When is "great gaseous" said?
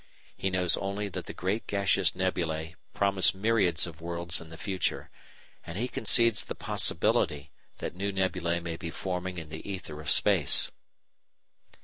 1.33-2.13